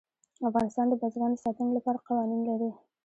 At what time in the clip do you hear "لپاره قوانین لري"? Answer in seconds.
1.77-2.69